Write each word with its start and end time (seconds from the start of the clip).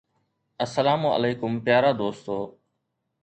السلام 0.65 1.05
عليڪم 1.15 1.59
پيارا 1.67 1.91
دوستو 2.01 2.37